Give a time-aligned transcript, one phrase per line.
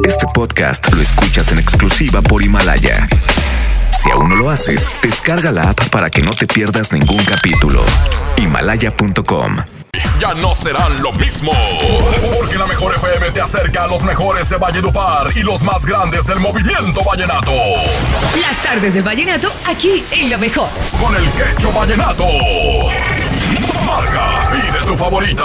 [0.00, 3.08] Este podcast lo escuchas en exclusiva por Himalaya.
[3.92, 7.84] Si aún no lo haces, descarga la app para que no te pierdas ningún capítulo.
[8.36, 9.58] Himalaya.com
[10.18, 11.52] Ya no serán lo mismo.
[12.36, 16.26] Porque la mejor FM te acerca a los mejores de Valledupar y los más grandes
[16.26, 17.52] del movimiento vallenato.
[18.40, 20.68] Las tardes del vallenato aquí en lo mejor.
[21.00, 22.26] Con el quecho vallenato.
[23.86, 25.44] Marca, pide tu favorita.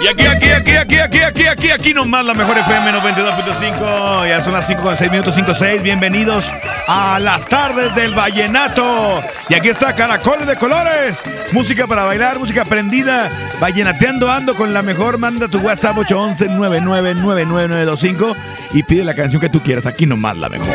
[0.00, 4.28] Y aquí, aquí, aquí, aquí, aquí, aquí, aquí, aquí nomás la mejor FM 92.5.
[4.28, 5.82] Ya son las 5 con 6 minutos 5 6.
[5.82, 6.46] Bienvenidos
[6.88, 9.20] a las tardes del vallenato.
[9.50, 11.22] Y aquí está Caracoles de Colores.
[11.52, 13.28] Música para bailar, música prendida.
[13.60, 15.18] Vallenateando ando con la mejor.
[15.18, 18.36] Manda tu WhatsApp 811 999925
[18.72, 19.84] y pide la canción que tú quieras.
[19.84, 20.74] Aquí nomás la mejor.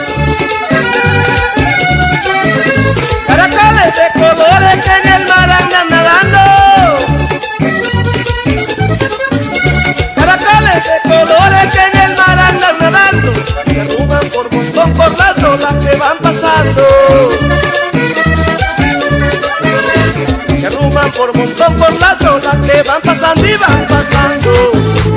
[3.25, 6.54] Caracoles de colores en el mar andan nadando.
[10.85, 13.31] De colores que en el mar andan nadando.
[13.67, 16.83] Se arrugan por montón por las olas que van pasando.
[20.59, 24.51] Se arruman por montón por las olas que van pasando y van pasando.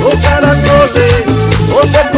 [0.03, 1.23] Los caracoles
[1.69, 2.08] son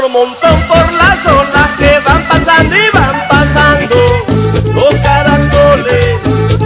[0.00, 3.96] Por montón por las olas que van pasando y van pasando.
[4.74, 6.06] Los caracoles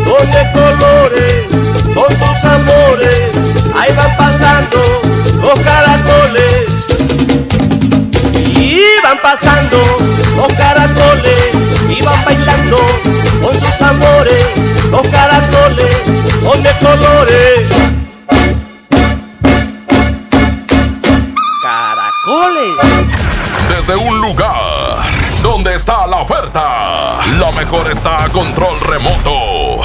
[0.07, 1.47] son de colores,
[1.95, 3.31] son sus amores.
[3.75, 4.79] Ahí van pasando
[5.41, 6.89] los caracoles.
[8.59, 9.79] Y van pasando
[10.37, 11.39] los caracoles
[11.89, 12.79] y van bailando
[13.43, 14.45] con sus amores.
[14.91, 15.97] Los caracoles
[16.43, 17.52] son de colores.
[28.33, 29.81] Control remoto.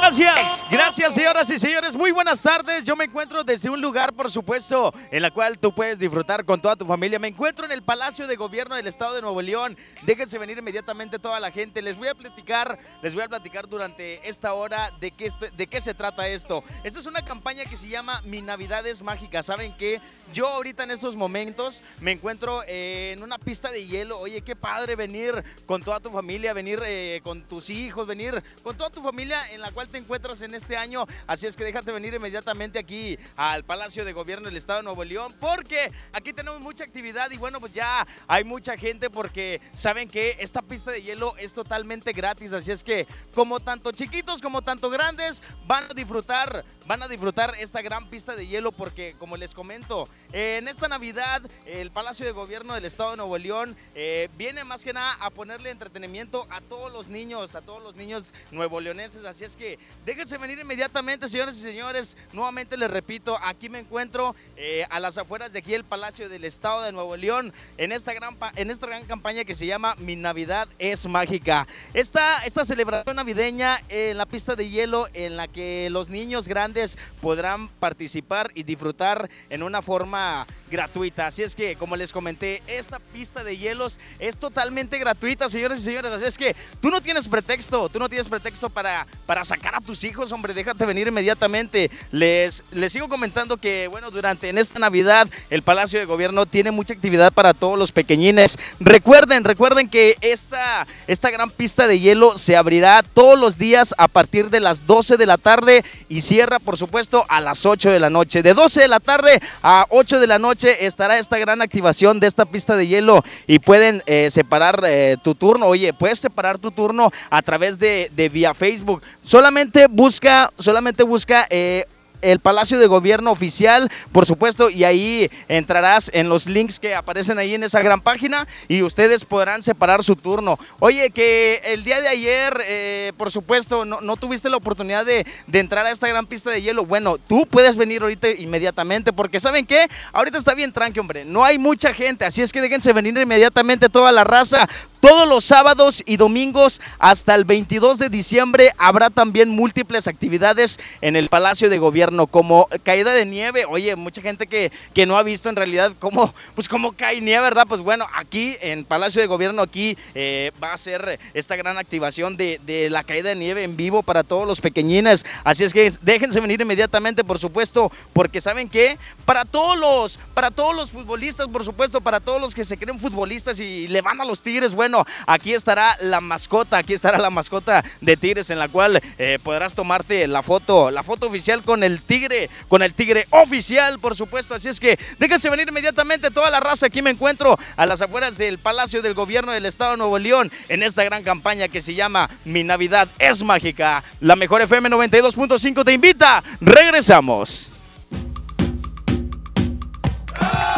[0.00, 2.84] Gracias, gracias señoras y señores, muy buenas tardes.
[2.84, 3.46] Yo me encuentro un
[3.92, 7.18] lugar, por supuesto, en la cual tú puedes disfrutar con toda tu familia.
[7.18, 9.76] Me encuentro en el Palacio de Gobierno del Estado de Nuevo León.
[10.06, 11.82] Déjense venir inmediatamente toda la gente.
[11.82, 15.66] Les voy a platicar, les voy a platicar durante esta hora de qué, esto- de
[15.66, 16.64] qué se trata esto.
[16.84, 19.42] Esta es una campaña que se llama Mi Navidad es Mágica.
[19.42, 20.00] ¿Saben qué?
[20.32, 24.18] Yo ahorita en estos momentos me encuentro eh, en una pista de hielo.
[24.18, 28.74] Oye, qué padre venir con toda tu familia, venir eh, con tus hijos, venir con
[28.74, 31.04] toda tu familia en la cual te encuentras en este año.
[31.26, 35.02] Así es que déjate venir inmediatamente aquí al Palacio de Gobierno del Estado de Nuevo
[35.02, 40.08] León porque aquí tenemos mucha actividad y bueno, pues ya hay mucha gente porque saben
[40.08, 42.52] que esta pista de hielo es totalmente gratis.
[42.52, 47.56] Así es que como tanto chiquitos como tanto grandes van a disfrutar, van a disfrutar
[47.58, 52.30] esta gran pista de hielo porque como les comento, en esta Navidad el Palacio de
[52.30, 56.60] Gobierno del Estado de Nuevo León eh, viene más que nada a ponerle entretenimiento a
[56.60, 59.24] todos los niños, a todos los niños nuevo leoneses.
[59.24, 59.76] Así es que
[60.06, 62.16] déjense venir inmediatamente, señores y señores.
[62.32, 66.44] Nuevamente les repito, aquí me encuentro eh, a las afueras de aquí el Palacio del
[66.44, 70.14] Estado de Nuevo León en esta gran, en esta gran campaña que se llama Mi
[70.14, 71.66] Navidad es Mágica.
[71.94, 76.98] Esta, esta celebración navideña en la pista de hielo en la que los niños grandes
[77.22, 81.28] podrán participar y disfrutar en una forma gratuita.
[81.28, 85.82] Así es que, como les comenté, esta pista de hielos es totalmente gratuita, señores y
[85.82, 86.12] señores.
[86.12, 89.80] Así es que tú no tienes pretexto, tú no tienes pretexto para, para sacar a
[89.80, 91.90] tus hijos, hombre, déjate venir inmediatamente.
[92.10, 96.70] Les, les sigo comentando que, bueno, durante en esta Navidad el Palacio de Gobierno tiene
[96.70, 98.58] mucha actividad para todos los pequeñines.
[98.80, 104.08] Recuerden, recuerden que esta, esta gran pista de hielo se abrirá todos los días a
[104.08, 108.00] partir de las 12 de la tarde y cierra, por supuesto, a las 8 de
[108.00, 108.42] la noche.
[108.42, 112.26] De 12 de la tarde a 8 de la noche estará esta gran activación de
[112.26, 115.66] esta pista de hielo y pueden eh, separar eh, tu turno.
[115.66, 119.02] Oye, puedes separar tu turno a través de, de vía Facebook.
[119.22, 121.86] Solamente busca, solamente busca eh,
[122.22, 127.38] el Palacio de Gobierno oficial, por supuesto, y ahí entrarás en los links que aparecen
[127.38, 130.58] ahí en esa gran página y ustedes podrán separar su turno.
[130.78, 135.84] Oye, que el día de ayer, eh, por supuesto, no, tuviste la oportunidad de, entrar
[135.86, 136.86] a esta gran pista de hielo.
[136.86, 139.88] Bueno, tú puedes venir ahorita inmediatamente porque ¿saben qué?
[140.12, 141.24] Ahorita está bien tranqui, hombre.
[141.24, 144.68] No hay mucha gente, así es que déjense venir inmediatamente toda la raza.
[145.00, 151.16] Todos los sábados y domingos hasta el 22 de diciembre habrá también múltiples actividades en
[151.16, 153.64] el Palacio de Gobierno como caída de nieve.
[153.68, 157.42] Oye, mucha gente que, que no ha visto en realidad cómo, pues cómo cae nieve,
[157.44, 157.66] ¿verdad?
[157.68, 162.36] Pues bueno, aquí en Palacio de Gobierno, aquí eh, va a ser esta gran activación
[162.36, 165.24] de, de, la caída de nieve en vivo para todos los pequeñines.
[165.44, 170.50] Así es que déjense venir inmediatamente, por supuesto, porque saben que para todos los, para
[170.50, 174.20] todos los futbolistas, por supuesto, para todos los que se creen futbolistas y le van
[174.20, 178.58] a los Tigres, bueno, aquí estará la mascota, aquí estará la mascota de Tigres en
[178.58, 182.92] la cual eh, podrás tomarte la foto, la foto oficial con el Tigre, con el
[182.92, 184.54] Tigre oficial, por supuesto.
[184.54, 186.86] Así es que déjense venir inmediatamente toda la raza.
[186.86, 190.50] Aquí me encuentro a las afueras del Palacio del Gobierno del Estado de Nuevo León
[190.68, 194.02] en esta gran campaña que se llama Mi Navidad es Mágica.
[194.20, 196.42] La mejor FM 92.5 te invita.
[196.60, 197.72] Regresamos.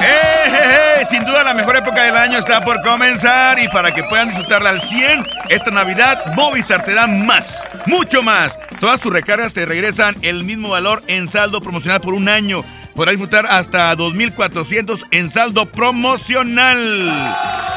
[0.00, 4.28] ¡Eh, Sin duda la mejor época del año está por comenzar y para que puedan
[4.28, 8.56] disfrutarla al 100, esta Navidad Movistar te da más, mucho más.
[8.80, 12.64] Todas tus recargas te regresan el mismo valor en saldo promocional por un año.
[12.94, 17.08] Podrás disfrutar hasta 2.400 en saldo promocional.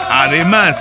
[0.10, 0.78] Además,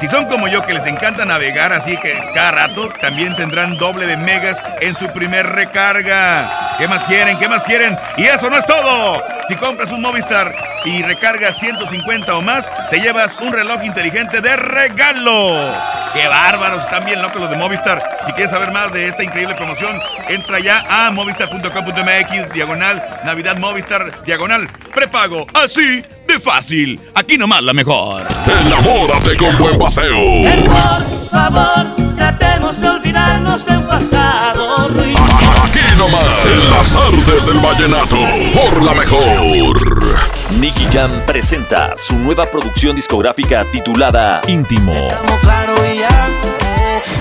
[0.00, 4.06] si son como yo que les encanta navegar, así que cada rato también tendrán doble
[4.06, 6.76] de megas en su primer recarga.
[6.78, 7.38] ¿Qué más quieren?
[7.38, 7.96] ¿Qué más quieren?
[8.16, 9.35] Y eso no es todo.
[9.48, 10.52] Si compras un Movistar
[10.84, 15.72] y recargas 150 o más, te llevas un reloj inteligente de regalo.
[16.14, 16.82] ¡Qué bárbaros!
[16.82, 18.02] Están bien locos los de Movistar.
[18.26, 24.24] Si quieres saber más de esta increíble promoción, entra ya a movistar.com.mx, diagonal, Navidad Movistar,
[24.24, 25.46] diagonal, prepago.
[25.54, 27.00] Así de fácil.
[27.14, 28.26] Aquí nomás la mejor.
[28.46, 30.16] Enamórate con buen paseo.
[30.64, 35.22] por favor, tratemos de olvidarnos del pasado ruido.
[35.62, 38.16] Aquí nomás, en las artes del vallenato,
[38.52, 40.16] por la mejor.
[40.58, 45.08] Nicky Jam presenta su nueva producción discográfica titulada Íntimo.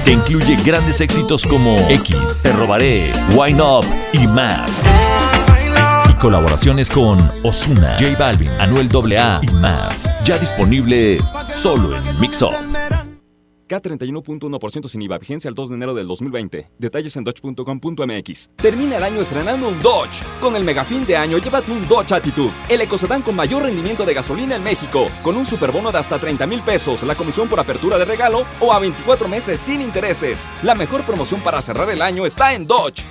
[0.04, 4.84] Que incluye grandes éxitos como X, Te Robaré, Wine Up y más
[6.20, 10.10] colaboraciones con Osuna, J Balvin, Anuel AA y más.
[10.24, 11.20] Ya disponible
[11.52, 12.52] solo en Mixup.
[13.68, 16.72] K31.1% sin IVA, vigencia el 2 de enero del 2020.
[16.78, 18.50] Detalles en dodge.com.mx.
[18.56, 20.24] Termina el año estrenando un Dodge.
[20.40, 24.06] Con el mega fin de año, llévate un Dodge Attitude, el ecocedán con mayor rendimiento
[24.06, 27.60] de gasolina en México, con un superbono de hasta 30 mil pesos, la comisión por
[27.60, 30.50] apertura de regalo o a 24 meses sin intereses.
[30.64, 33.06] La mejor promoción para cerrar el año está en Dodge.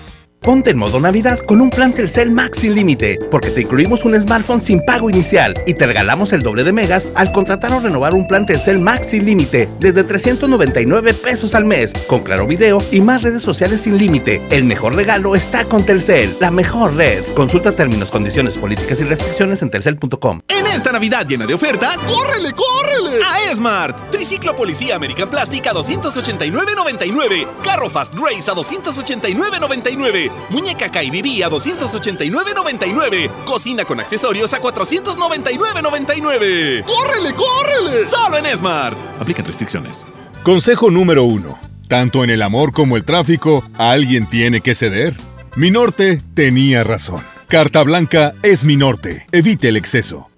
[0.44, 4.20] Ponte en modo Navidad con un plan Telcel Max sin límite, porque te incluimos un
[4.20, 8.14] smartphone sin pago inicial y te regalamos el doble de megas al contratar o renovar
[8.14, 13.00] un plan Telcel Max sin límite desde 399 pesos al mes, con claro video y
[13.00, 14.42] más redes sociales sin límite.
[14.50, 17.24] El mejor regalo está con Telcel, la mejor red.
[17.34, 20.40] Consulta términos, condiciones, políticas y restricciones en telcel.com.
[20.48, 22.84] En esta Navidad llena de ofertas, ¡córrele, córrele!
[23.22, 24.10] a Esmart.
[24.10, 27.46] Triciclo Policía American Plastic a 289.99.
[27.62, 30.30] Carro Fast Race a 289.99.
[30.50, 33.30] Muñeca KBB a 289.99.
[33.44, 36.84] Cocina con accesorios a 499.99.
[36.84, 38.04] ¡Córrele, córrele!
[38.04, 38.98] Solo en Esmart.
[39.20, 40.04] Aplican restricciones.
[40.42, 41.58] Consejo número uno.
[41.88, 45.14] Tanto en el amor como el tráfico, alguien tiene que ceder.
[45.56, 47.22] Mi norte tenía razón.
[47.48, 49.26] Carta blanca es mi norte.
[49.32, 50.28] Evite el exceso.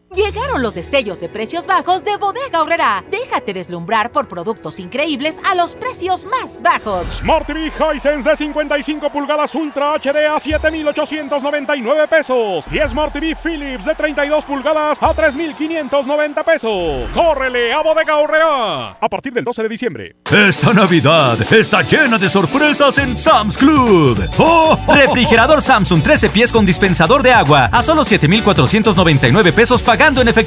[0.57, 3.05] Llegaron los destellos de precios bajos de Bodega Horrera.
[3.11, 7.19] Déjate deslumbrar por productos increíbles a los precios más bajos.
[7.19, 12.65] Smart TV Hisense de 55 pulgadas Ultra HD a 7,899 pesos.
[12.71, 17.11] Y Smart TV Philips de 32 pulgadas a 3,590 pesos.
[17.13, 18.91] ¡Córrele a Bodega Horrera!
[18.93, 20.17] A partir del 12 de diciembre.
[20.31, 24.27] Esta Navidad está llena de sorpresas en Sam's Club.
[24.39, 24.79] ¡Oh!
[24.89, 30.46] Refrigerador Samsung 13 pies con dispensador de agua a solo 7,499 pesos pagando en efectivo.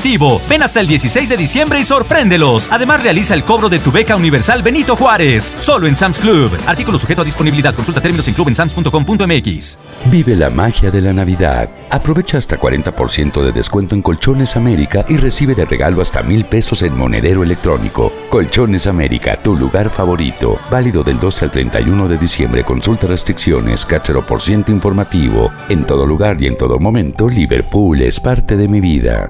[0.50, 2.72] Ven hasta el 16 de diciembre y sorpréndelos.
[2.72, 5.54] Además, realiza el cobro de tu beca universal Benito Juárez.
[5.58, 6.52] Solo en Sam's Club.
[6.66, 7.76] Artículo sujeto a disponibilidad.
[7.76, 9.78] Consulta términos en clubensams.com.mx.
[10.06, 11.70] Vive la magia de la Navidad.
[11.90, 16.82] Aprovecha hasta 40% de descuento en Colchones América y recibe de regalo hasta mil pesos
[16.82, 18.14] en monedero electrónico.
[18.30, 20.60] Colchones América, tu lugar favorito.
[20.72, 22.64] Válido del 12 al 31 de diciembre.
[22.64, 25.52] Consulta restricciones, cachero por ciento informativo.
[25.68, 29.30] En todo lugar y en todo momento, Liverpool es parte de mi vida.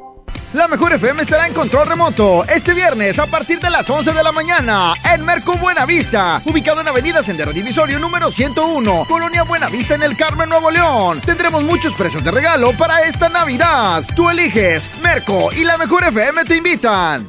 [0.53, 4.23] La mejor FM estará en control remoto este viernes a partir de las 11 de
[4.23, 10.03] la mañana en Merco Buenavista, ubicado en Avenida Sendero Divisorio número 101, Colonia Buenavista en
[10.03, 11.21] el Carmen, Nuevo León.
[11.23, 14.03] Tendremos muchos precios de regalo para esta Navidad.
[14.15, 17.27] Tú eliges, Merco y la mejor FM te invitan.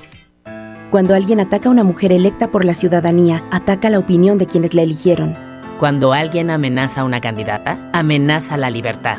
[0.90, 4.74] Cuando alguien ataca a una mujer electa por la ciudadanía, ataca la opinión de quienes
[4.74, 5.38] la eligieron.
[5.78, 9.18] Cuando alguien amenaza a una candidata, amenaza la libertad.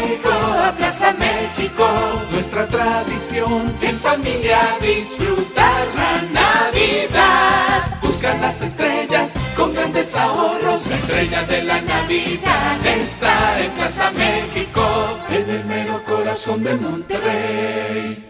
[0.00, 1.86] llegó a Plaza México.
[2.32, 7.98] Nuestra tradición en familia disfrutar la Navidad.
[8.02, 10.86] Buscar las estrellas con grandes ahorros.
[10.88, 14.82] La estrella de la Navidad está en Plaza México,
[15.30, 18.29] en el mero corazón de Monterrey.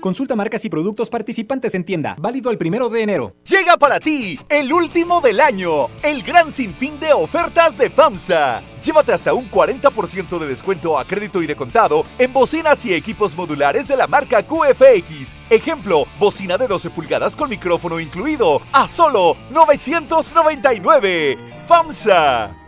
[0.00, 2.16] Consulta marcas y productos participantes en tienda.
[2.18, 3.34] Válido el primero de enero.
[3.44, 8.62] Llega para ti el último del año, el gran sinfín de ofertas de FAMSA.
[8.84, 13.36] Llévate hasta un 40% de descuento a crédito y de contado en bocinas y equipos
[13.36, 15.34] modulares de la marca QFX.
[15.50, 21.38] Ejemplo, bocina de 12 pulgadas con micrófono incluido a solo 999.
[21.66, 22.67] FAMSA.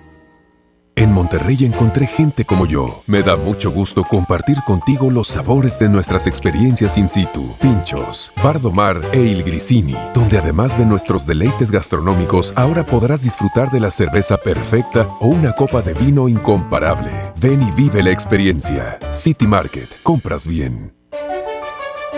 [1.01, 3.03] En Monterrey encontré gente como yo.
[3.07, 7.57] Me da mucho gusto compartir contigo los sabores de nuestras experiencias in situ.
[7.59, 13.81] Pinchos, Bardomar e Il Grisini, donde además de nuestros deleites gastronómicos, ahora podrás disfrutar de
[13.81, 17.11] la cerveza perfecta o una copa de vino incomparable.
[17.37, 18.99] Ven y vive la experiencia.
[19.09, 20.93] City Market, compras bien.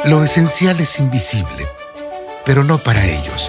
[0.07, 1.69] Lo esencial es invisible,
[2.45, 3.49] pero no para ellos.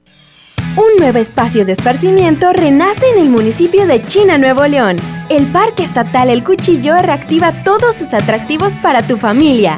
[0.77, 4.95] Un nuevo espacio de esparcimiento renace en el municipio de China, Nuevo León.
[5.27, 9.77] El Parque Estatal El Cuchillo reactiva todos sus atractivos para tu familia.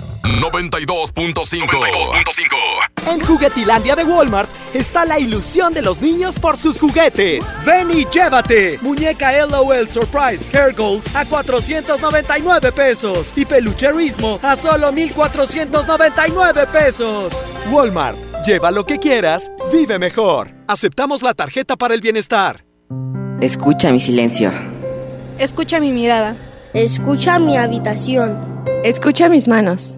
[0.23, 7.55] 92.5 En Juguetilandia de Walmart está la ilusión de los niños por sus juguetes.
[7.65, 8.77] Ven y llévate.
[8.81, 17.41] Muñeca LOL Surprise Hair Goals a 499 pesos y pelucherismo a solo 1499 pesos.
[17.71, 20.53] Walmart, lleva lo que quieras, vive mejor.
[20.67, 22.63] Aceptamos la tarjeta para el bienestar.
[23.41, 24.51] Escucha mi silencio.
[25.39, 26.35] Escucha mi mirada.
[26.75, 28.63] Escucha mi habitación.
[28.83, 29.97] Escucha mis manos.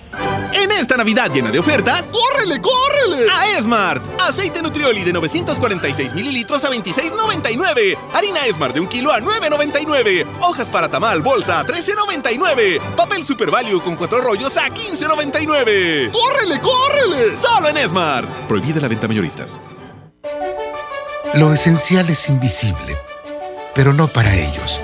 [0.81, 3.29] Esta Navidad llena de ofertas, ¡córrele, córrele!
[3.31, 4.03] A Esmart.
[4.19, 7.95] Aceite Nutrioli de 946 mililitros a 26,99.
[8.11, 10.25] Harina Esmart de un kilo a 9,99.
[10.39, 12.81] Hojas para tamal bolsa a 13,99.
[12.95, 16.09] Papel Super Value con cuatro rollos a 15,99.
[16.11, 17.35] ¡Córrele, córrele!
[17.35, 18.27] Solo en Esmart.
[18.47, 19.59] Prohibida la venta mayoristas.
[21.35, 22.97] Lo esencial es invisible,
[23.75, 24.81] pero no para ellos.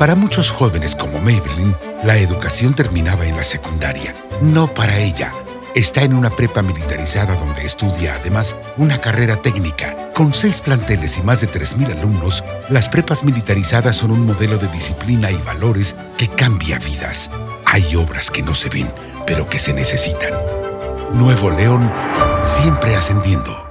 [0.00, 4.16] Para muchos jóvenes como Maybelline, la educación terminaba en la secundaria.
[4.40, 5.32] No para ella.
[5.74, 10.10] Está en una prepa militarizada donde estudia además una carrera técnica.
[10.14, 14.68] Con seis planteles y más de 3.000 alumnos, las prepas militarizadas son un modelo de
[14.68, 17.30] disciplina y valores que cambia vidas.
[17.64, 18.90] Hay obras que no se ven,
[19.26, 20.32] pero que se necesitan.
[21.12, 21.90] Nuevo León,
[22.42, 23.68] siempre ascendiendo.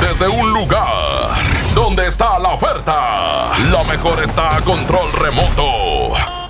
[0.00, 1.36] Desde un lugar
[1.74, 6.41] donde está la oferta, lo mejor está a control remoto.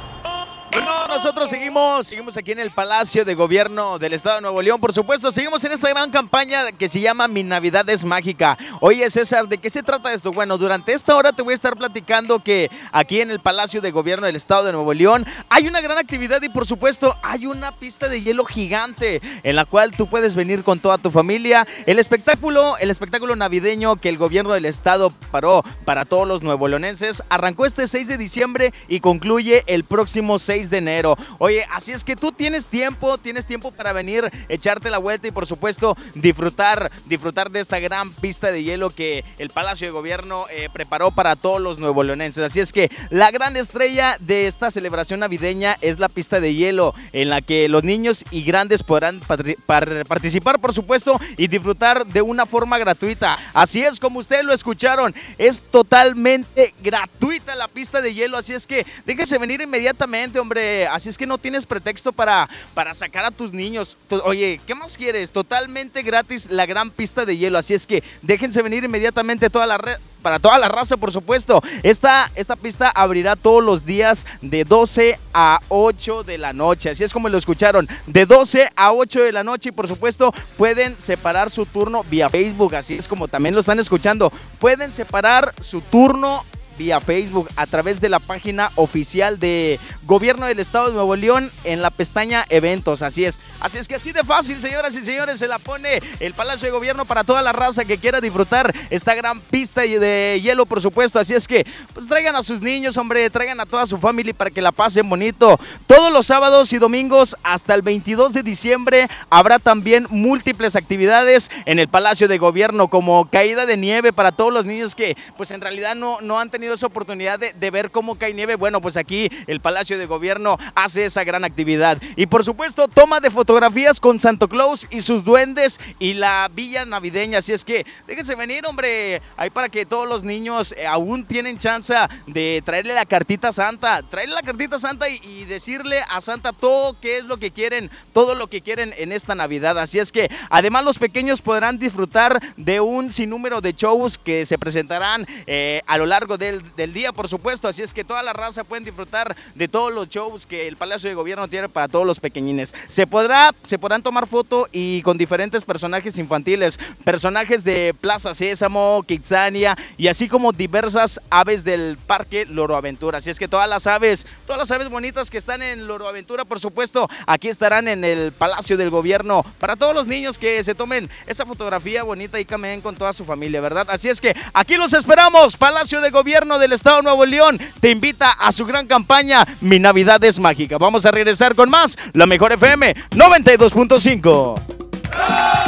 [1.22, 4.92] Nosotros seguimos, seguimos aquí en el Palacio de Gobierno del Estado de Nuevo León, por
[4.92, 8.58] supuesto, seguimos en esta gran campaña que se llama Mi Navidad es Mágica.
[8.80, 10.32] Oye, César, ¿de qué se trata esto?
[10.32, 13.92] Bueno, durante esta hora te voy a estar platicando que aquí en el Palacio de
[13.92, 17.70] Gobierno del Estado de Nuevo León hay una gran actividad y por supuesto hay una
[17.70, 21.68] pista de hielo gigante en la cual tú puedes venir con toda tu familia.
[21.86, 27.22] El espectáculo, el espectáculo navideño que el gobierno del estado paró para todos los nuevoleonenses
[27.28, 31.11] arrancó este 6 de diciembre y concluye el próximo 6 de enero.
[31.38, 35.30] Oye, así es que tú tienes tiempo, tienes tiempo para venir, echarte la vuelta y
[35.30, 40.44] por supuesto disfrutar, disfrutar de esta gran pista de hielo que el Palacio de Gobierno
[40.50, 42.44] eh, preparó para todos los nuevo leonenses.
[42.44, 46.94] Así es que la gran estrella de esta celebración navideña es la pista de hielo
[47.12, 52.46] en la que los niños y grandes podrán participar, por supuesto, y disfrutar de una
[52.46, 53.38] forma gratuita.
[53.54, 58.66] Así es como ustedes lo escucharon, es totalmente gratuita la pista de hielo, así es
[58.66, 60.86] que déjense venir inmediatamente, hombre.
[61.08, 63.96] Es que no tienes pretexto para, para sacar a tus niños.
[64.24, 65.32] Oye, ¿qué más quieres?
[65.32, 69.78] Totalmente gratis la gran pista de hielo, así es que déjense venir inmediatamente toda la
[69.78, 71.62] red para toda la raza, por supuesto.
[71.82, 76.90] Esta, esta pista abrirá todos los días de 12 a 8 de la noche.
[76.90, 77.88] Así es como lo escucharon.
[78.06, 79.70] De 12 a 8 de la noche.
[79.70, 82.74] Y por supuesto, pueden separar su turno vía Facebook.
[82.76, 84.32] Así es como también lo están escuchando.
[84.58, 86.44] Pueden separar su turno
[86.82, 91.48] vía Facebook, a través de la página oficial de Gobierno del Estado de Nuevo León
[91.62, 93.02] en la pestaña Eventos.
[93.02, 93.38] Así es.
[93.60, 96.72] Así es que así de fácil, señoras y señores, se la pone el Palacio de
[96.72, 101.20] Gobierno para toda la raza que quiera disfrutar esta gran pista de hielo, por supuesto.
[101.20, 101.64] Así es que,
[101.94, 105.08] pues traigan a sus niños, hombre, traigan a toda su familia para que la pasen
[105.08, 105.60] bonito.
[105.86, 111.78] Todos los sábados y domingos hasta el 22 de diciembre habrá también múltiples actividades en
[111.78, 115.60] el Palacio de Gobierno, como caída de nieve para todos los niños que, pues en
[115.60, 118.56] realidad no, no han tenido esa oportunidad de, de ver cómo cae nieve.
[118.56, 121.98] Bueno, pues aquí el Palacio de Gobierno hace esa gran actividad.
[122.16, 126.84] Y por supuesto, toma de fotografías con Santo Claus y sus duendes y la villa
[126.84, 127.38] navideña.
[127.38, 131.58] Así es que déjense venir, hombre, ahí para que todos los niños eh, aún tienen
[131.58, 131.94] chance
[132.26, 137.18] de traerle la cartita Santa, traerle la cartita Santa y, decirle a Santa todo qué
[137.18, 139.78] es lo que quieren, todo lo que quieren en esta Navidad.
[139.78, 144.58] Así es que además los pequeños podrán disfrutar de un sinnúmero de shows que se
[144.58, 146.38] presentarán eh, a lo largo
[146.76, 147.68] del, día, por supuesto.
[147.68, 151.08] Así es que toda la raza pueden disfrutar de todos los shows que el Palacio
[151.08, 152.74] de Gobierno tiene para todos los pequeñines.
[152.88, 159.04] Se podrá, se podrán tomar foto y con diferentes personajes infantiles, personajes de Plaza Sésamo,
[159.06, 163.18] Kitsania y así como diversas aves del Parque Loro Aventura.
[163.18, 166.44] Así es que todas las aves, todas las aves bonitas que están en Loro Aventura,
[166.44, 170.74] por supuesto, aquí estarán en el Palacio del Gobierno para todos los niños que se
[170.74, 173.86] tomen esa fotografía bonita y caminen con toda su familia, ¿verdad?
[173.90, 175.56] Así es que aquí los esperamos.
[175.56, 179.78] Palacio de Gobierno del Estado de Nuevo León te invita a su gran campaña Mi
[179.78, 180.76] Navidad es Mágica.
[180.76, 181.96] Vamos a regresar con más.
[182.14, 185.61] La mejor FM 92.5.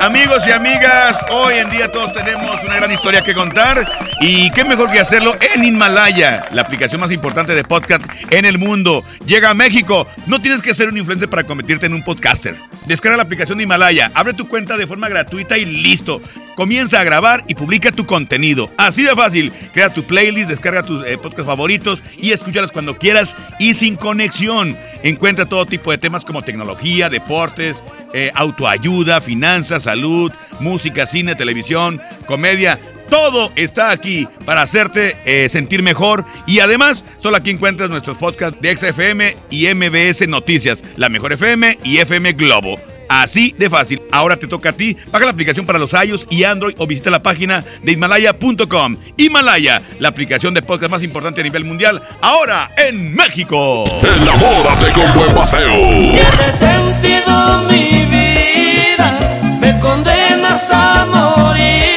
[0.00, 3.86] Amigos y amigas, hoy en día todos tenemos una gran historia que contar
[4.20, 8.58] y qué mejor que hacerlo en Himalaya, la aplicación más importante de podcast en el
[8.58, 9.04] mundo.
[9.24, 12.56] Llega a México, no tienes que ser un influencer para convertirte en un podcaster.
[12.86, 16.20] Descarga la aplicación de Himalaya, abre tu cuenta de forma gratuita y listo.
[16.56, 18.68] Comienza a grabar y publica tu contenido.
[18.76, 19.52] Así de fácil.
[19.72, 24.76] Crea tu playlist, descarga tus eh, podcasts favoritos y escúchalos cuando quieras y sin conexión.
[25.02, 27.82] Encuentra todo tipo de temas como tecnología, deportes,
[28.12, 32.78] eh, autoayuda, finanzas, salud, música, cine, televisión, comedia.
[33.08, 38.60] Todo está aquí para hacerte eh, sentir mejor y además solo aquí encuentras nuestros podcasts
[38.60, 42.78] de XFM y MBS Noticias, la mejor FM y FM Globo.
[43.08, 44.02] Así de fácil.
[44.12, 44.96] Ahora te toca a ti.
[45.10, 48.96] Baja la aplicación para los iOS y Android o visita la página de Himalaya.com.
[49.16, 53.84] Himalaya, la aplicación de podcast más importante a nivel mundial, ahora en México.
[54.02, 55.74] Enamórate con buen paseo.
[55.74, 59.18] Tiene sentido mi vida,
[59.60, 61.96] me condenas a morir.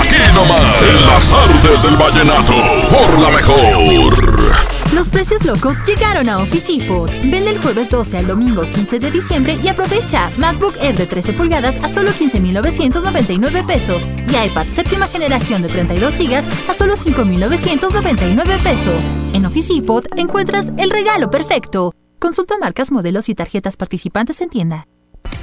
[0.00, 4.71] Aquí nomás, en las artes del vallenato, por la mejor.
[4.92, 7.10] Los precios locos llegaron a Office Depot.
[7.24, 11.32] Vende el jueves 12 al domingo 15 de diciembre y aprovecha MacBook Air de 13
[11.32, 16.36] pulgadas a solo 15,999 pesos y iPad séptima generación de 32 GB
[16.68, 19.04] a solo 5,999 pesos.
[19.32, 21.94] En Office Depot encuentras el regalo perfecto.
[22.18, 24.86] Consulta marcas, modelos y tarjetas participantes en tienda.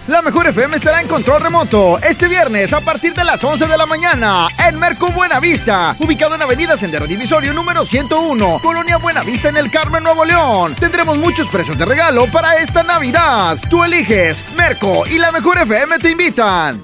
[0.10, 3.78] La Mejor FM estará en control remoto este viernes a partir de las 11 de
[3.78, 9.58] la mañana en Merco Buenavista, ubicado en Avenida Sendero Divisorio número 101, Colonia Buenavista en
[9.58, 10.74] el Carmen, Nuevo León.
[10.80, 13.60] Tendremos muchos precios de regalo para esta Navidad.
[13.70, 16.84] Tú eliges, Merco y La Mejor FM te invitan.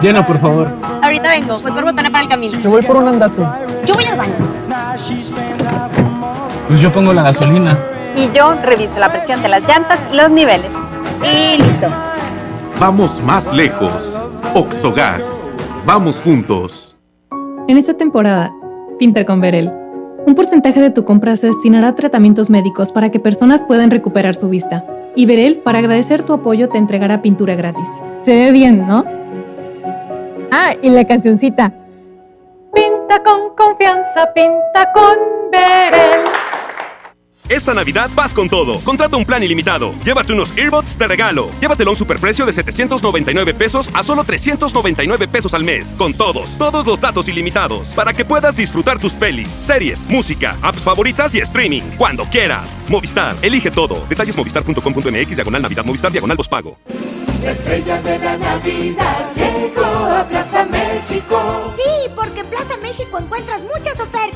[0.00, 0.68] Llena, por favor.
[1.02, 2.60] Ahorita vengo, voy por botana para el camino.
[2.60, 3.42] Te voy por un andate.
[3.84, 4.34] Yo voy al baño.
[6.66, 7.78] Pues yo pongo la gasolina.
[8.16, 10.70] Y yo reviso la presión de las llantas y los niveles.
[11.22, 11.88] Y listo.
[12.78, 14.20] Vamos más lejos.
[14.54, 15.46] Oxogas.
[15.86, 16.98] Vamos juntos.
[17.68, 18.52] En esta temporada,
[18.98, 19.72] pinta con Verel.
[20.26, 24.34] Un porcentaje de tu compra se destinará a tratamientos médicos para que personas puedan recuperar
[24.34, 24.84] su vista.
[25.14, 27.88] Y Verel, para agradecer tu apoyo, te entregará pintura gratis.
[28.20, 29.04] Se ve bien, ¿no?
[30.50, 31.72] Ah, y la cancioncita.
[32.74, 35.16] Pinta con confianza, pinta con
[35.50, 36.45] Verel.
[37.48, 38.80] Esta Navidad vas con todo.
[38.80, 39.94] Contrata un plan ilimitado.
[40.04, 41.50] Llévate unos earbuds de regalo.
[41.60, 45.94] Llévatelo a un superprecio de 799 pesos a solo 399 pesos al mes.
[45.96, 47.88] Con todos, todos los datos ilimitados.
[47.88, 51.82] Para que puedas disfrutar tus pelis, series, música, apps favoritas y streaming.
[51.96, 52.70] Cuando quieras.
[52.88, 54.04] Movistar, elige todo.
[54.08, 56.78] Detalles movistar.com.mx, diagonal Navidad, Movistar, diagonal pago.
[57.42, 61.74] La estrella de la Navidad llegó a Plaza México.
[61.76, 64.35] Sí, porque en Plaza México encuentras muchas ofertas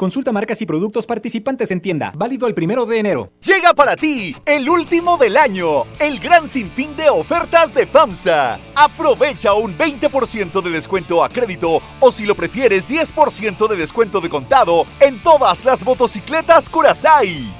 [0.00, 2.10] Consulta marcas y productos participantes en tienda.
[2.16, 3.32] Válido el primero de enero.
[3.44, 8.58] Llega para ti el último del año, el gran sinfín de ofertas de FAMSA.
[8.74, 14.30] Aprovecha un 20% de descuento a crédito o si lo prefieres 10% de descuento de
[14.30, 17.59] contado en todas las motocicletas Curasai.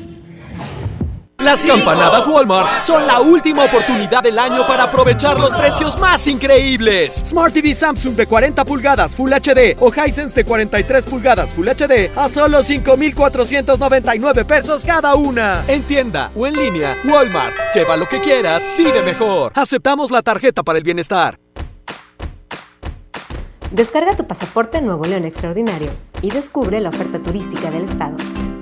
[1.43, 7.23] Las campanadas Walmart son la última oportunidad del año para aprovechar los precios más increíbles.
[7.25, 12.11] Smart TV Samsung de 40 pulgadas Full HD o Hisense de 43 pulgadas Full HD
[12.15, 15.63] a solo 5,499 pesos cada una.
[15.67, 17.55] En tienda o en línea, Walmart.
[17.73, 19.51] Lleva lo que quieras, vive mejor.
[19.55, 21.39] Aceptamos la tarjeta para el bienestar.
[23.71, 25.89] Descarga tu pasaporte Nuevo León Extraordinario
[26.21, 28.15] y descubre la oferta turística del estado.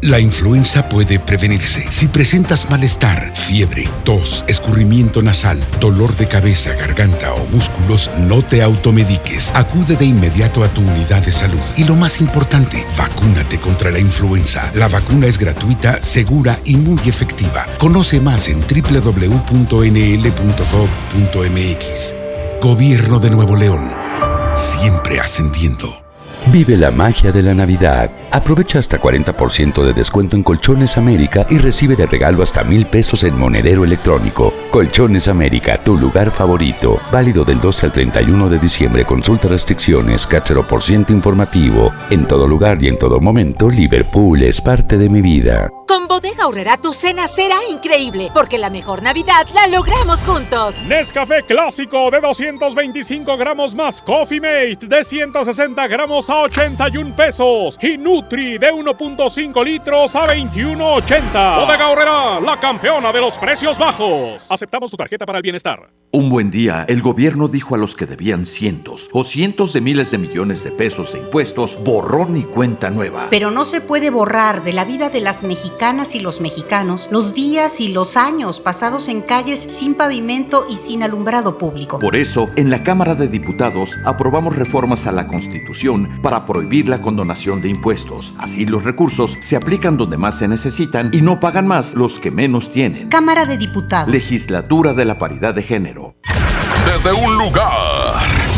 [0.00, 1.84] La influenza puede prevenirse.
[1.90, 8.62] Si presentas malestar, fiebre, tos, escurrimiento nasal, dolor de cabeza, garganta o músculos, no te
[8.62, 9.50] automediques.
[9.56, 11.58] Acude de inmediato a tu unidad de salud.
[11.76, 14.70] Y lo más importante, vacúnate contra la influenza.
[14.74, 17.66] La vacuna es gratuita, segura y muy efectiva.
[17.78, 18.94] Conoce más en www.nl.gov.mx.
[22.62, 23.92] Gobierno de Nuevo León.
[24.54, 26.07] Siempre ascendiendo.
[26.50, 28.10] Vive la magia de la Navidad.
[28.30, 33.22] Aprovecha hasta 40% de descuento en Colchones América y recibe de regalo hasta mil pesos
[33.24, 34.54] en monedero electrónico.
[34.70, 37.00] Colchones América, tu lugar favorito.
[37.12, 39.04] Válido del 12 al 31 de diciembre.
[39.04, 41.92] Consulta restricciones, cachero por ciento informativo.
[42.08, 45.70] En todo lugar y en todo momento, Liverpool es parte de mi vida.
[45.86, 50.84] Con Bodega Horrera tu cena será increíble, porque la mejor Navidad la logramos juntos.
[50.86, 57.98] Nescafé clásico de 225 gramos más Coffee Mate de 160 gramos a 81 pesos y
[57.98, 61.60] Nutri de 1.5 litros a 21.80.
[61.60, 64.46] Bodega Horrera, la campeona de los precios bajos.
[64.50, 65.90] Aceptamos tu tarjeta para el bienestar.
[66.10, 70.10] Un buen día, el gobierno dijo a los que debían cientos o cientos de miles
[70.10, 73.26] de millones de pesos de impuestos, borrón y cuenta nueva.
[73.30, 77.34] Pero no se puede borrar de la vida de las mexicanas y los mexicanos los
[77.34, 81.98] días y los años pasados en calles sin pavimento y sin alumbrado público.
[81.98, 87.00] Por eso, en la Cámara de Diputados aprobamos reformas a la Constitución para prohibir la
[87.00, 88.34] condonación de impuestos.
[88.38, 92.30] Así los recursos se aplican donde más se necesitan y no pagan más los que
[92.30, 93.08] menos tienen.
[93.08, 94.10] Cámara de Diputados.
[94.10, 96.14] Legislatura de la Paridad de Género.
[96.86, 97.72] desde un lugar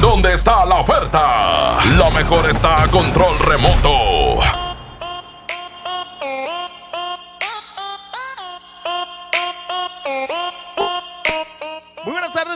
[0.00, 1.78] donde está la oferta.
[1.96, 4.09] Lo mejor está a control remoto.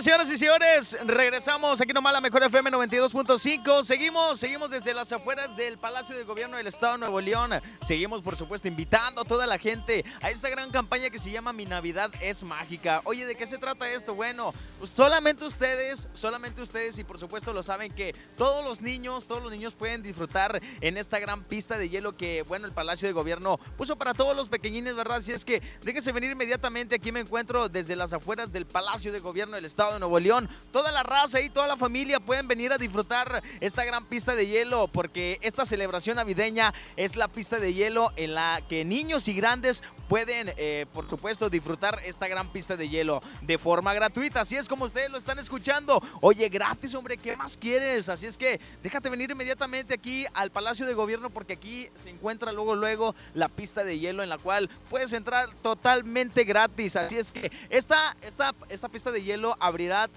[0.05, 0.99] Señoras y señores.
[1.07, 3.85] Regresamos aquí nomás a la Mejor FM 92.5.
[3.85, 7.53] Seguimos, seguimos desde las afueras del Palacio del Gobierno del Estado de Nuevo León.
[7.81, 11.55] Seguimos, por supuesto, invitando a toda la gente a esta gran campaña que se llama
[11.55, 13.01] Mi Navidad es Mágica.
[13.05, 14.15] Oye, ¿de qué se trata esto?
[14.15, 19.43] Bueno, solamente ustedes, solamente ustedes y por supuesto lo saben que todos los niños, todos
[19.43, 23.15] los niños pueden disfrutar en esta gran pista de hielo que, bueno, el Palacio del
[23.15, 25.17] Gobierno puso para todos los pequeñines, ¿verdad?
[25.17, 26.97] Así es que déjense venir inmediatamente.
[26.97, 30.49] Aquí me encuentro desde las afueras del Palacio del Gobierno del Estado Nuevo León.
[30.73, 34.47] Toda la raza y toda la familia pueden venir a disfrutar esta gran pista de
[34.47, 39.35] hielo porque esta celebración navideña es la pista de hielo en la que niños y
[39.35, 44.43] grandes pueden, eh, por supuesto, disfrutar esta gran pista de hielo de forma gratuita.
[44.43, 46.03] Así es como ustedes lo están escuchando.
[46.21, 48.09] Oye, gratis, hombre, ¿qué más quieres?
[48.09, 52.53] Así es que déjate venir inmediatamente aquí al Palacio de Gobierno porque aquí se encuentra
[52.53, 56.97] luego, luego la pista de hielo en la cual puedes entrar totalmente gratis.
[56.97, 59.57] Así es que esta, esta, esta pista de hielo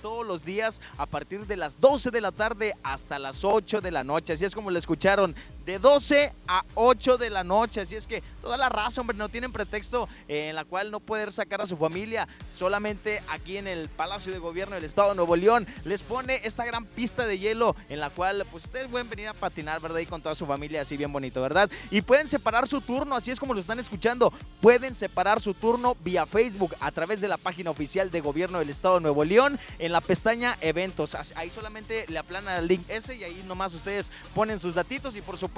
[0.02, 3.92] todos los días a partir de las 12 de la tarde hasta las 8 de
[3.92, 4.34] la noche.
[4.34, 5.36] Así es como lo escucharon,
[5.68, 7.82] de 12 a 8 de la noche.
[7.82, 11.34] Así es que toda la raza, hombre, no tienen pretexto en la cual no poder
[11.34, 12.26] sacar a su familia.
[12.54, 16.64] Solamente aquí en el Palacio de Gobierno del Estado de Nuevo León les pone esta
[16.64, 20.00] gran pista de hielo en la cual pues ustedes pueden venir a patinar, ¿verdad?
[20.00, 21.70] Y con toda su familia así bien bonito, ¿verdad?
[21.92, 24.32] Y pueden separar su turno, así es como lo están escuchando.
[24.62, 28.70] Pueden separar su turno vía Facebook a través de la página oficial de Gobierno del
[28.70, 31.14] Estado de Nuevo León en la pestaña eventos.
[31.36, 35.22] Ahí solamente le aplanan al link ese y ahí nomás ustedes ponen sus datitos y
[35.22, 35.57] por supuesto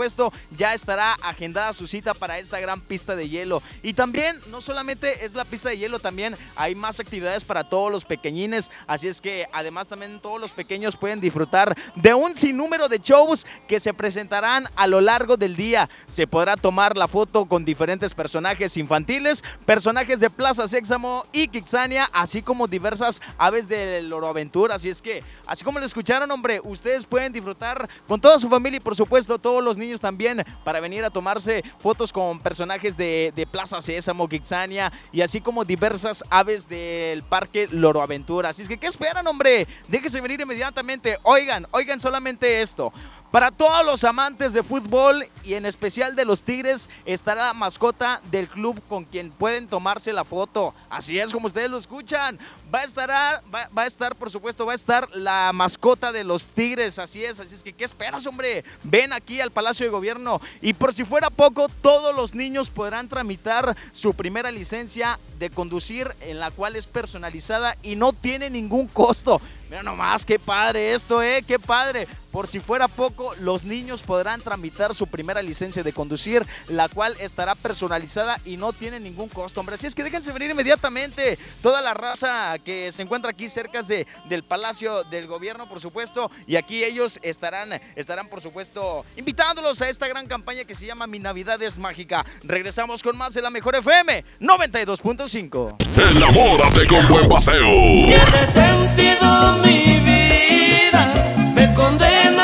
[0.58, 3.62] ya estará agendada su cita para esta gran pista de hielo.
[3.84, 7.92] Y también no solamente es la pista de hielo, también hay más actividades para todos
[7.92, 8.72] los pequeñines.
[8.88, 13.46] Así es que además también todos los pequeños pueden disfrutar de un sinnúmero de shows
[13.68, 15.90] que se presentarán a lo largo del día.
[16.08, 22.10] Se podrá tomar la foto con diferentes personajes infantiles, personajes de Plaza Sésamo y Kixania,
[22.14, 24.76] así como diversas aves del Loro Aventura.
[24.76, 28.78] Así es que, así como lo escucharon, hombre, ustedes pueden disfrutar con toda su familia
[28.78, 33.48] y por supuesto todos los niños también para venir a tomarse fotos con personajes de,
[33.50, 38.50] Plaza Sésamo, Kixania y así como diversas aves del Parque Loro Aventura.
[38.50, 39.68] Así es que, ¿qué esperan, hombre?
[39.88, 41.18] Déjense venir inmediatamente.
[41.24, 42.94] Oigan, oigan solamente esto.
[43.32, 48.22] Para todos los amantes de fútbol y en especial de los Tigres, estará la mascota
[48.32, 50.74] del club con quien pueden tomarse la foto.
[50.90, 52.40] Así es como ustedes lo escuchan.
[52.74, 56.24] Va a estar, va, va a estar, por supuesto, va a estar la mascota de
[56.24, 57.00] los Tigres.
[57.00, 58.64] Así es, así es que, ¿qué esperas, hombre?
[58.84, 60.40] Ven aquí al Palacio de Gobierno.
[60.62, 66.14] Y por si fuera poco, todos los niños podrán tramitar su primera licencia de conducir,
[66.22, 69.42] en la cual es personalizada y no tiene ningún costo.
[69.70, 71.44] Mira nomás, qué padre esto, ¿eh?
[71.48, 72.08] Qué padre.
[72.40, 77.14] Por si fuera poco, los niños podrán tramitar su primera licencia de conducir, la cual
[77.20, 79.76] estará personalizada y no tiene ningún costo, hombre.
[79.76, 81.38] Así es que déjense venir inmediatamente.
[81.62, 86.32] Toda la raza que se encuentra aquí cerca de, del Palacio del Gobierno, por supuesto.
[86.48, 91.08] Y aquí ellos estarán, estarán, por supuesto, invitándolos a esta gran campaña que se llama
[91.08, 92.26] Mi Navidad es Mágica.
[92.44, 95.76] Regresamos con más de la Mejor FM 92.5.
[96.10, 97.68] Enamórate con buen paseo.
[97.68, 99.99] Tiene sentido me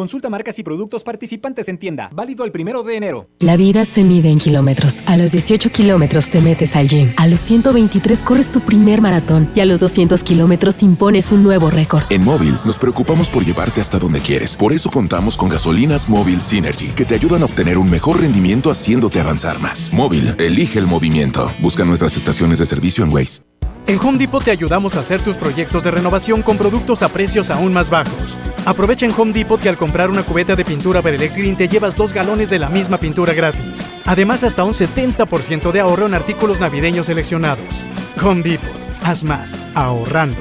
[0.00, 2.08] Consulta marcas y productos participantes en tienda.
[2.14, 3.28] Válido el primero de enero.
[3.38, 5.02] La vida se mide en kilómetros.
[5.04, 7.12] A los 18 kilómetros te metes al gym.
[7.18, 9.50] A los 123 corres tu primer maratón.
[9.54, 12.04] Y a los 200 kilómetros impones un nuevo récord.
[12.08, 14.56] En Móvil nos preocupamos por llevarte hasta donde quieres.
[14.56, 18.70] Por eso contamos con gasolinas Móvil Synergy, que te ayudan a obtener un mejor rendimiento
[18.70, 19.92] haciéndote avanzar más.
[19.92, 21.52] Móvil, elige el movimiento.
[21.60, 23.49] Busca nuestras estaciones de servicio en Waze.
[23.90, 27.50] En Home Depot te ayudamos a hacer tus proyectos de renovación con productos a precios
[27.50, 28.38] aún más bajos.
[28.64, 31.96] Aprovecha en Home Depot que al comprar una cubeta de pintura Berelex Green te llevas
[31.96, 33.90] dos galones de la misma pintura gratis.
[34.04, 37.84] Además, hasta un 70% de ahorro en artículos navideños seleccionados.
[38.22, 38.70] Home Depot,
[39.02, 40.40] haz más, ahorrando.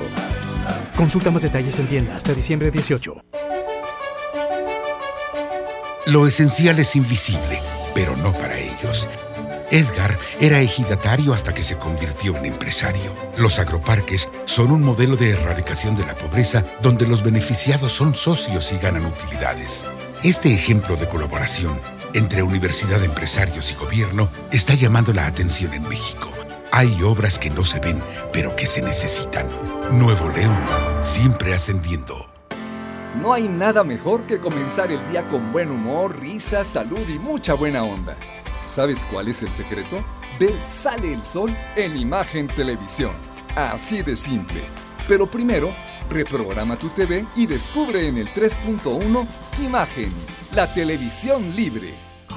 [0.96, 3.16] Consulta más detalles en tienda hasta diciembre 18.
[6.06, 7.60] Lo esencial es invisible,
[7.96, 9.10] pero no para ellos.
[9.72, 13.14] Edgar era ejidatario hasta que se convirtió en empresario.
[13.38, 18.72] Los agroparques son un modelo de erradicación de la pobreza donde los beneficiados son socios
[18.72, 19.86] y ganan utilidades.
[20.24, 21.80] Este ejemplo de colaboración
[22.14, 26.30] entre universidad, empresarios y gobierno está llamando la atención en México.
[26.72, 28.02] Hay obras que no se ven,
[28.34, 29.48] pero que se necesitan.
[29.92, 30.58] Nuevo León,
[31.02, 32.28] siempre ascendiendo.
[33.22, 37.54] No hay nada mejor que comenzar el día con buen humor, risa, salud y mucha
[37.54, 38.16] buena onda.
[38.70, 39.98] ¿Sabes cuál es el secreto?
[40.40, 43.14] Ver Sale el Sol en Imagen Televisión.
[43.56, 44.62] Así de simple.
[45.08, 45.74] Pero primero,
[46.08, 49.28] reprograma tu TV y descubre en el 3.1
[49.60, 50.14] Imagen,
[50.54, 52.09] la televisión libre.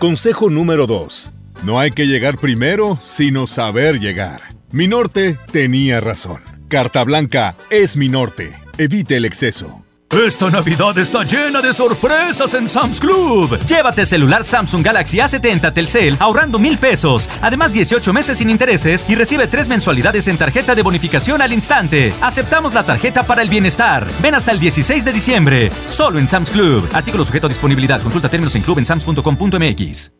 [0.00, 1.30] Consejo número 2.
[1.62, 4.40] No hay que llegar primero, sino saber llegar.
[4.72, 6.40] Mi norte tenía razón.
[6.68, 8.50] Carta Blanca es mi norte.
[8.78, 9.82] Evite el exceso.
[10.10, 13.56] Esta Navidad está llena de sorpresas en Sam's Club.
[13.64, 17.30] Llévate celular Samsung Galaxy A70 Telcel ahorrando mil pesos.
[17.40, 22.12] Además 18 meses sin intereses y recibe tres mensualidades en tarjeta de bonificación al instante.
[22.22, 24.04] Aceptamos la tarjeta para el bienestar.
[24.20, 25.70] Ven hasta el 16 de diciembre.
[25.86, 26.88] Solo en Sam's Club.
[26.92, 28.02] Artículo sujeto a disponibilidad.
[28.02, 30.19] Consulta términos en club en sams.com.mx.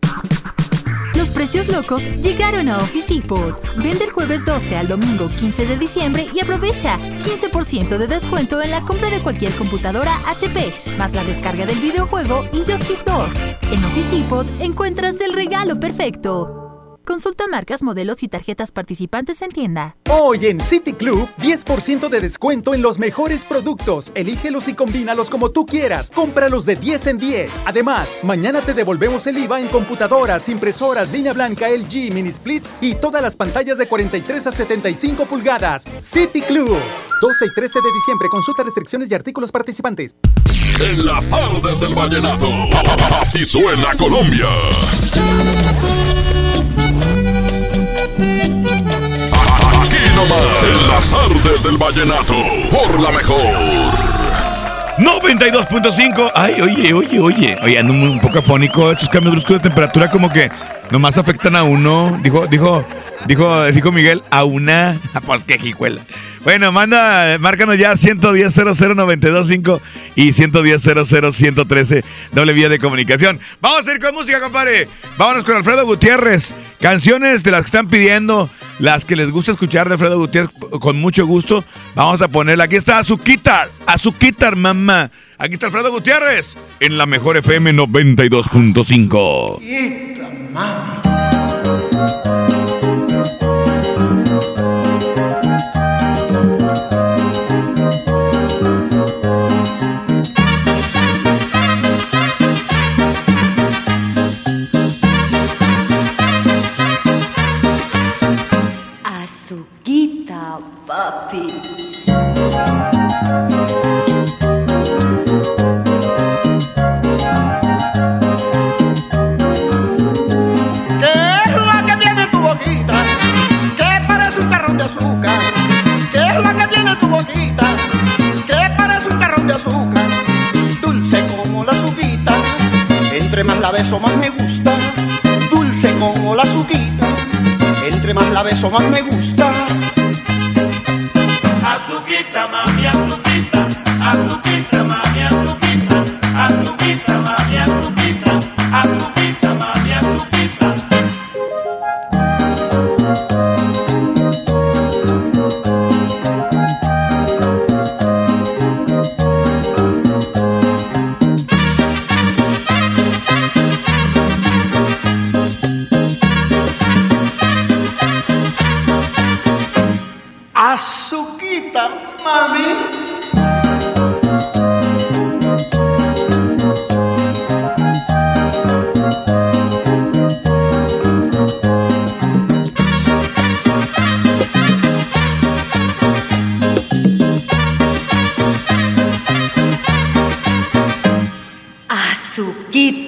[1.21, 3.55] Los precios locos llegaron a Office Depot.
[3.77, 8.71] Vende el jueves 12 al domingo 15 de diciembre y aprovecha 15% de descuento en
[8.71, 13.35] la compra de cualquier computadora HP, más la descarga del videojuego Injustice 2.
[13.71, 16.60] En Office Depot encuentras el regalo perfecto.
[17.11, 19.97] Consulta marcas, modelos y tarjetas participantes en tienda.
[20.09, 24.13] Hoy en City Club, 10% de descuento en los mejores productos.
[24.15, 26.09] Elígelos y combínalos como tú quieras.
[26.15, 27.61] Cómpralos de 10 en 10.
[27.67, 32.95] Además, mañana te devolvemos el IVA en computadoras, impresoras, línea blanca, LG, mini splits y
[32.95, 35.87] todas las pantallas de 43 a 75 pulgadas.
[35.99, 36.79] City Club.
[37.21, 38.29] 12 y 13 de diciembre.
[38.29, 40.15] Consulta restricciones y artículos participantes.
[40.81, 42.49] En las tardes del vallenato.
[43.21, 44.47] Así suena Colombia.
[48.21, 50.41] Aquí nomás.
[50.63, 52.35] En las tardes del vallenato.
[52.71, 54.21] Por la mejor.
[54.99, 56.33] 92.5.
[56.35, 57.59] Ay, oye, oye, oye.
[57.63, 58.93] Oye, ando un poco afónico.
[58.93, 60.51] Estos cambios bruscos de temperatura como que
[60.91, 62.19] nomás afectan a uno.
[62.23, 62.85] Dijo, dijo,
[63.27, 64.99] dijo, dijo Miguel, a una.
[65.25, 66.03] Pues qué jicuela.
[66.43, 69.81] Bueno, manda, márcanos ya 110 00925
[70.17, 70.83] y 110
[71.33, 73.39] 113 doble vía de comunicación.
[73.61, 74.89] Vamos a ir con música, compadre.
[75.17, 76.55] Vámonos con Alfredo Gutiérrez.
[76.81, 80.51] Canciones de las que están pidiendo, las que les gusta escuchar de Alfredo Gutiérrez
[80.81, 81.63] con mucho gusto.
[81.95, 82.65] Vamos a ponerla.
[82.65, 85.11] Aquí está Azuquita, Azuquita, mamá.
[85.37, 89.61] Aquí está Alfredo Gutiérrez en la mejor FM 92.5.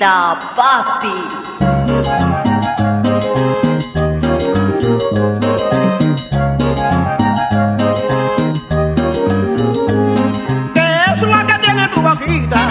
[0.02, 1.14] Papi.
[10.74, 12.68] ¿Qué es lo que tiene tu boquita?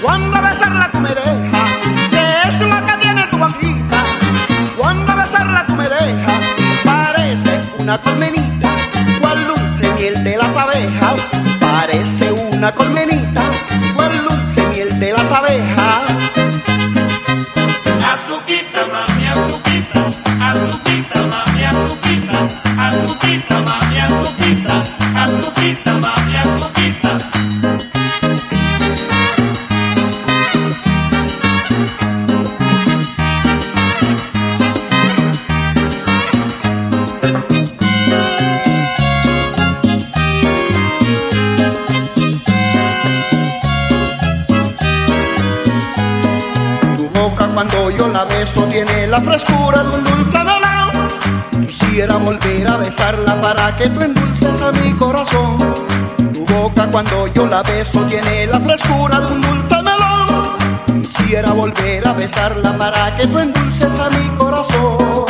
[0.00, 1.70] Cuando besarla tú me dejas.
[2.12, 4.04] ¿Qué es lo que tiene tu boquita?
[4.78, 6.46] Cuando besarla tú me dejas.
[6.84, 8.68] Parece una colmenita,
[9.20, 11.20] cual dulce miel de las abejas.
[11.58, 13.01] Parece una colmenita,
[53.42, 55.58] para que tú endulces a mi corazón.
[56.32, 61.02] Tu boca cuando yo la beso tiene la frescura de un dulce melón.
[61.02, 65.26] Quisiera volver a besarla para que tú endulces a mi corazón.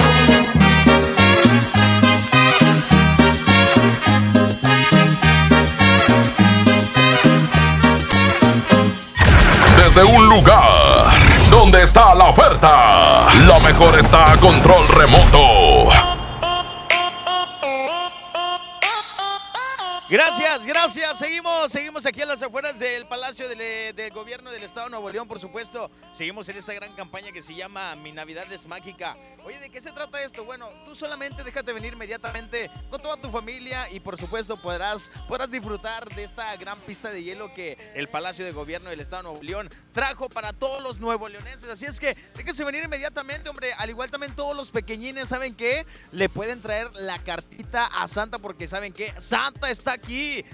[9.79, 10.63] Desde un lugar
[11.51, 15.62] donde está la oferta, lo mejor está a control remoto.
[20.13, 21.19] Gracias, gracias.
[21.19, 24.91] Seguimos, seguimos aquí a las afueras del Palacio del, eh, del Gobierno del Estado de
[24.91, 25.91] Nuevo León, por supuesto.
[26.13, 29.17] Seguimos en esta gran campaña que se llama Mi Navidad es Mágica.
[29.43, 30.45] Oye, ¿de qué se trata esto?
[30.45, 35.51] Bueno, tú solamente déjate venir inmediatamente con toda tu familia y por supuesto podrás, podrás
[35.51, 39.29] disfrutar de esta gran pista de hielo que el Palacio de Gobierno del Estado de
[39.31, 41.71] Nuevo León trajo para todos los nuevo leoneses.
[41.71, 43.73] Así es que déjense venir inmediatamente, hombre.
[43.79, 45.87] Al igual también todos los pequeñines, ¿saben qué?
[46.13, 49.11] Le pueden traer la cartita a Santa porque ¿saben qué?
[49.19, 50.02] Santa está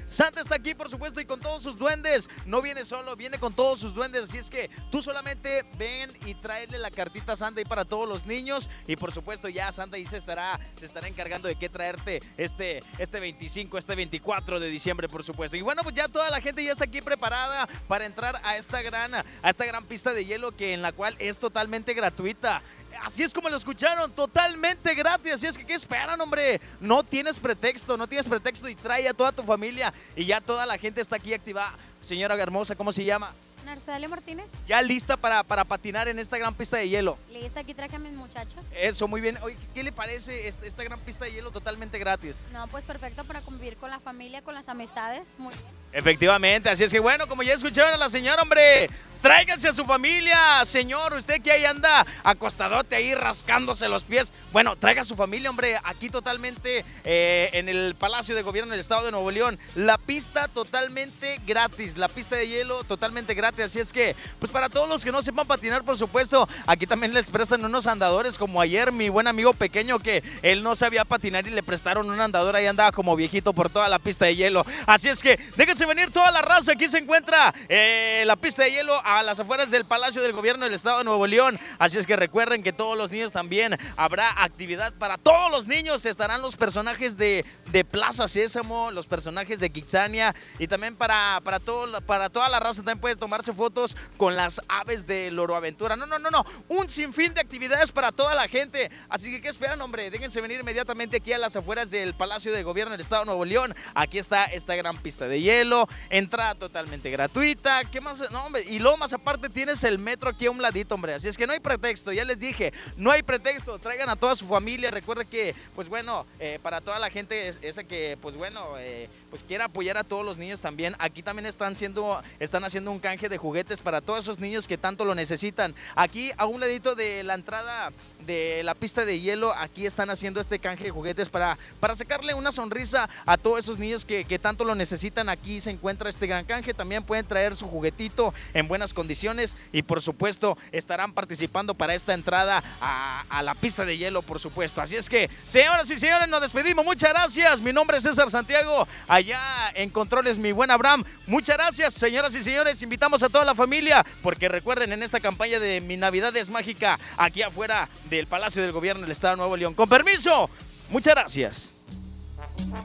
[0.06, 2.30] Santa está aquí, por supuesto, y con todos sus duendes.
[2.46, 4.24] No viene solo, viene con todos sus duendes.
[4.24, 8.08] Así es que tú solamente ven y tráele la cartita a Santa ahí para todos
[8.08, 8.68] los niños.
[8.86, 12.80] Y por supuesto, ya Santa ahí se estará, se estará encargando de qué traerte este,
[12.98, 15.56] este 25, este 24 de diciembre, por supuesto.
[15.56, 18.82] Y bueno, pues ya toda la gente ya está aquí preparada para entrar a esta
[18.82, 22.62] gran, a esta gran pista de hielo que en la cual es totalmente gratuita.
[23.04, 25.34] Así es como lo escucharon, totalmente gratis.
[25.34, 26.60] Así es que, ¿qué esperan, hombre?
[26.80, 30.66] No tienes pretexto, no tienes pretexto y trae a toda tu familia y ya toda
[30.66, 31.72] la gente está aquí activada.
[32.00, 33.32] Señora hermosa, ¿cómo se llama?
[33.64, 34.46] Narcelia Martínez.
[34.66, 37.18] Ya lista para, para patinar en esta gran pista de hielo.
[37.30, 38.64] Lista, aquí traje a mis muchachos.
[38.74, 39.36] Eso, muy bien.
[39.42, 42.38] Oye, ¿qué le parece esta, esta gran pista de hielo totalmente gratis?
[42.52, 45.26] No, pues perfecto para convivir con la familia, con las amistades.
[45.38, 45.66] Muy bien.
[45.92, 48.90] Efectivamente, así es que bueno, como ya escucharon a la señora, hombre,
[49.22, 54.32] tráiganse a su familia, señor, usted que ahí anda acostadote ahí rascándose los pies.
[54.52, 58.80] Bueno, traiga a su familia, hombre, aquí totalmente eh, en el Palacio de Gobierno del
[58.80, 59.58] Estado de Nuevo León.
[59.74, 64.68] La pista totalmente gratis, la pista de hielo totalmente gratis, así es que, pues para
[64.68, 68.60] todos los que no sepan patinar, por supuesto, aquí también les prestan unos andadores, como
[68.60, 72.56] ayer mi buen amigo pequeño que él no sabía patinar y le prestaron un andador,
[72.56, 74.64] ahí andaba como viejito por toda la pista de hielo.
[74.86, 76.72] Así es que, déjense venir toda la raza.
[76.72, 80.64] Aquí se encuentra eh, la pista de hielo a las afueras del Palacio del Gobierno
[80.64, 81.58] del Estado de Nuevo León.
[81.78, 86.04] Así es que recuerden que todos los niños también habrá actividad para todos los niños.
[86.06, 91.60] Estarán los personajes de, de Plaza Sésamo, los personajes de Kixania y también para, para,
[91.60, 95.96] todo, para toda la raza también puede tomarse fotos con las aves de Loro Aventura.
[95.96, 96.44] No, no, no, no.
[96.68, 98.90] Un sinfín de actividades para toda la gente.
[99.08, 100.10] Así que, ¿qué esperan, hombre?
[100.10, 103.44] Déjense venir inmediatamente aquí a las afueras del Palacio del Gobierno del Estado de Nuevo
[103.44, 103.74] León.
[103.94, 105.67] Aquí está esta gran pista de hielo
[106.10, 108.30] entrada totalmente gratuita, ¿qué más?
[108.30, 111.28] No, hombre, y luego más aparte tienes el metro aquí a un ladito, hombre, así
[111.28, 114.46] es que no hay pretexto, ya les dije, no hay pretexto, traigan a toda su
[114.46, 119.08] familia, recuerden que, pues bueno, eh, para toda la gente esa que, pues bueno, eh,
[119.30, 123.00] pues quiera apoyar a todos los niños también, aquí también están siendo, están haciendo un
[123.00, 126.94] canje de juguetes para todos esos niños que tanto lo necesitan, aquí a un ladito
[126.94, 127.92] de la entrada
[128.28, 132.34] de la pista de hielo, aquí están haciendo este canje de juguetes para, para sacarle
[132.34, 136.26] una sonrisa a todos esos niños que, que tanto lo necesitan, aquí se encuentra este
[136.26, 136.74] gran canje.
[136.74, 142.12] También pueden traer su juguetito en buenas condiciones y por supuesto estarán participando para esta
[142.12, 144.82] entrada a, a, la pista de hielo, por supuesto.
[144.82, 146.84] Así es que, señoras y señores, nos despedimos.
[146.84, 147.62] Muchas gracias.
[147.62, 148.86] Mi nombre es César Santiago.
[149.08, 149.40] Allá
[149.74, 151.02] en controles, mi buen Abraham.
[151.26, 152.82] Muchas gracias, señoras y señores.
[152.82, 156.98] Invitamos a toda la familia porque recuerden en esta campaña de Mi Navidad es Mágica,
[157.16, 157.88] aquí afuera
[158.18, 159.74] del Palacio del Gobierno del Estado de Nuevo León.
[159.74, 160.50] Con permiso.
[160.90, 161.74] Muchas gracias.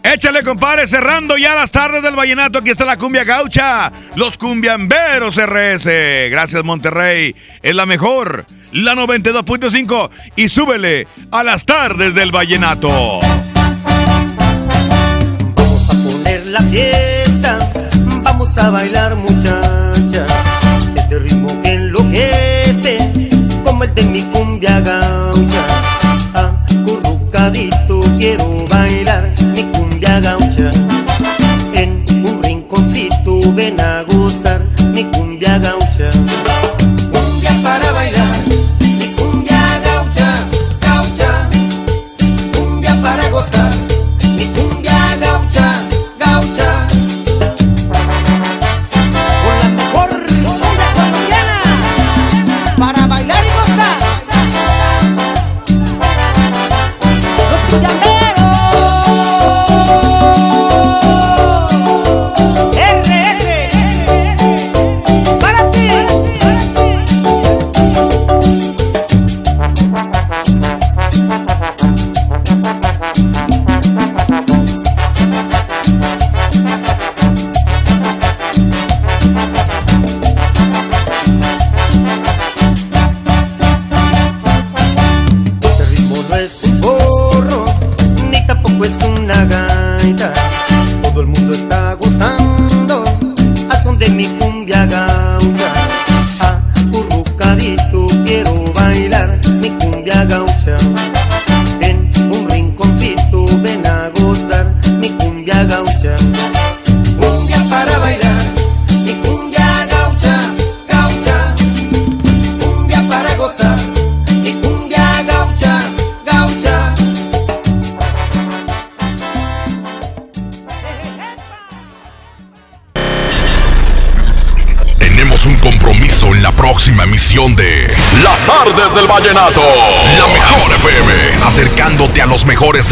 [0.04, 2.60] Échale, compadre, cerrando ya las tardes del vallenato.
[2.60, 6.30] Aquí está la cumbia gaucha, los cumbiamberos RS.
[6.30, 7.36] Gracias, Monterrey.
[7.62, 10.10] Es la mejor, la 92.5.
[10.36, 13.20] Y súbele a las tardes del vallenato.
[15.56, 17.60] Vamos a poner la fiesta,
[18.22, 20.28] vamos a bailar, muchacha.
[20.96, 22.98] Este ritmo que enloquece,
[23.64, 25.03] como el de mi cumbia gaucha.
[28.24, 30.70] Quiero bailar mi cumbia gaucha
[31.74, 33.76] En un rinconcito ven